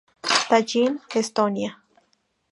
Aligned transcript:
Tallinn, 0.49 0.95
Estonia. 1.21 1.77